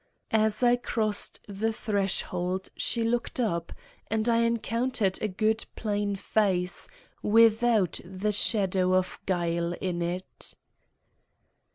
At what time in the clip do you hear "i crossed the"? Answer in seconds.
0.63-1.71